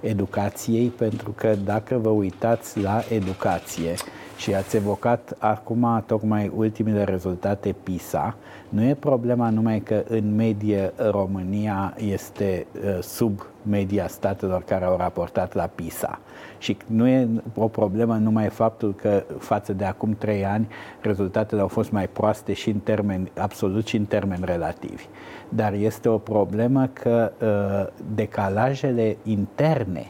[0.00, 3.94] educației, pentru că dacă vă uitați la educație
[4.38, 8.36] și ați evocat acum tocmai ultimele rezultate PISA,
[8.68, 14.96] nu e problema numai că în medie România este uh, sub media statelor care au
[14.96, 16.20] raportat la PISA.
[16.58, 20.68] Și nu e o problemă numai faptul că față de acum trei ani
[21.00, 25.04] rezultatele au fost mai proaste și în termeni absolut și în termeni relativi.
[25.48, 30.06] Dar este o problemă că uh, decalajele interne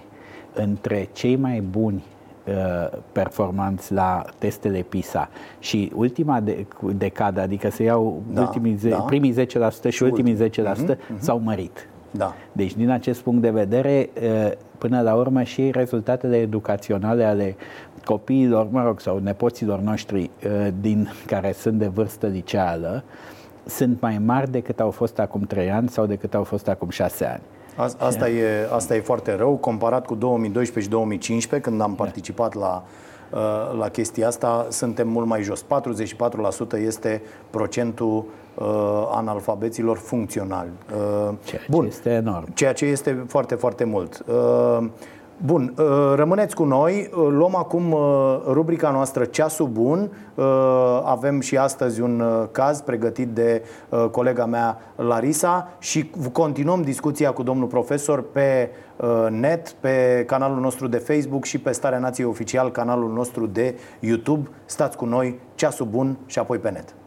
[0.54, 2.17] între cei mai buni uh,
[3.12, 5.28] performanți la testele PISA
[5.58, 8.96] și ultima de, decadă, adică să iau Da, ultimii, ze- da.
[8.96, 10.38] primii 10% și ultimii 10%
[10.82, 11.20] Mhm, mhm.
[11.22, 11.88] s-au mărit.
[12.10, 12.34] Da.
[12.52, 17.56] Deci, din acest punct de vedere, uh, până la urmă și rezultatele educaționale ale
[18.04, 23.02] copiilor, mă rog, sau nepoților noștri uh, din care sunt de vârstă liceală,
[23.66, 27.24] sunt mai mari decât au fost acum 3 ani sau decât au fost acum 6
[27.24, 27.42] ani.
[27.78, 32.54] A- Asta e, asta e foarte rău, comparat cu 2012 și 2015, când am participat
[32.54, 32.84] la,
[33.30, 35.64] uh, la chestia asta, suntem mult mai jos.
[35.64, 35.66] 44%
[36.84, 38.24] este procentul
[38.54, 38.64] uh,
[39.10, 40.68] analfabeților funcționali.
[40.92, 41.86] Uh, Ceea ce Bun.
[41.86, 42.52] este enorm.
[42.54, 44.24] Ceea ce este foarte, foarte mult.
[44.28, 44.86] Uh,
[45.44, 47.10] Bun, uh, rămâneți cu noi.
[47.12, 50.10] Uh, Luăm acum uh, rubrica noastră Ceasul Bun.
[50.34, 50.44] Uh,
[51.04, 57.32] Avem și astăzi un uh, caz pregătit de uh, colega mea Larisa și continuăm discuția
[57.32, 62.26] cu domnul profesor pe uh, net, pe canalul nostru de Facebook și pe Starea Nației
[62.26, 64.48] Oficial, canalul nostru de YouTube.
[64.64, 66.97] Stați cu noi, Ceasul Bun și apoi pe net.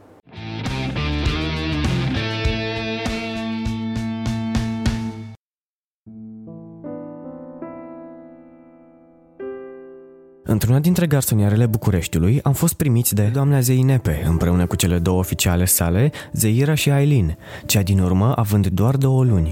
[10.51, 15.65] Într-una dintre garsonierele Bucureștiului am fost primiți de doamna Zeinepe, împreună cu cele două oficiale
[15.65, 19.51] sale, Zeira și Ailin, cea din urmă având doar două luni.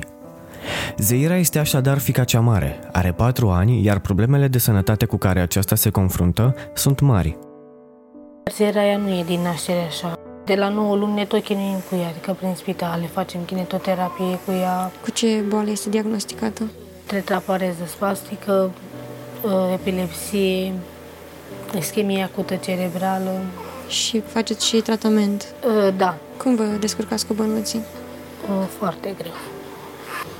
[0.98, 5.40] Zeira este așadar fica cea mare, are patru ani, iar problemele de sănătate cu care
[5.40, 7.38] aceasta se confruntă sunt mari.
[8.50, 10.20] Țara aia nu e din naștere așa.
[10.46, 14.52] De la 9 luni ne tot chinuim cu ea, adică prin spitale, facem kinetoterapie cu
[14.52, 14.92] ea.
[15.04, 16.64] Cu ce boală este diagnosticată?
[17.06, 18.89] Tetrapareză spastică, uh,
[19.74, 20.74] epilepsie,
[21.78, 23.40] ischemie acută cerebrală.
[23.88, 25.54] Și faceți și tratament?
[25.66, 27.80] Uh, Da, Cum vă descurcați cu bănuții?
[28.50, 29.32] uh, foarte greu.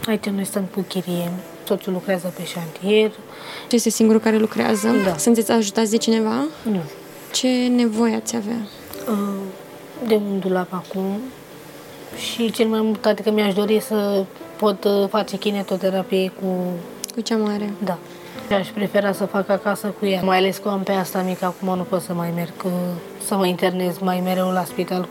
[0.08, 1.32] Aici noi stăm cu chirie,
[1.68, 3.12] soțul lucrează pe șantier.
[3.68, 4.88] Ce este singurul care lucrează?
[5.06, 5.18] Da.
[5.18, 6.34] Sunteți ajutați de cineva?
[6.64, 6.80] Nu.
[7.34, 8.60] Ce nevoie ați avea?
[9.10, 9.18] Uh,
[10.08, 11.20] De un dulap acum
[12.32, 14.26] și cel mai mult, adică mi-aș dori să
[14.58, 16.46] pot uh, face kinetoterapie cu...
[17.14, 17.74] Cu cea mare?
[17.84, 17.98] Da.
[18.50, 21.46] Și aș prefera să fac acasă cu ea, mai ales că am pe asta mică,
[21.46, 22.72] acum nu pot să mai merg, uh,
[23.26, 25.08] să mă internez mai mereu la spital.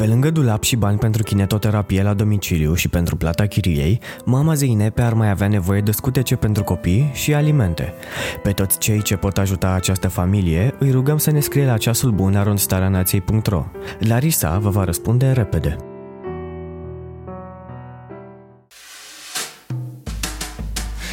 [0.00, 5.02] Pe lângă dulap și bani pentru kinetoterapie la domiciliu și pentru plata chiriei, mama Zeinepe
[5.02, 7.94] ar mai avea nevoie de scutece pentru copii și alimente.
[8.42, 12.10] Pe toți cei ce pot ajuta această familie, îi rugăm să ne scrie la ceasul
[12.10, 13.64] bun arondstareanației.ro.
[13.98, 15.76] Larisa vă va răspunde repede.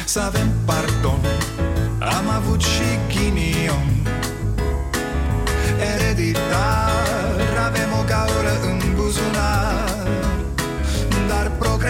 [0.04, 1.20] Să avem pardon
[1.98, 4.06] Am avut și ghinion
[5.94, 6.87] Ereditar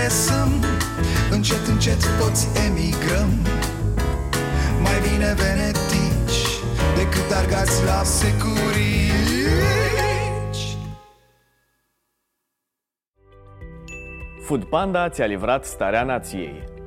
[0.09, 0.65] Dar progresăm
[1.31, 3.29] Încet, încet toți emigrăm.
[4.83, 6.47] Mai bine venetici
[6.97, 9.07] Decât argați la securici.
[14.45, 16.78] Food Panda ți-a livrat starea nației.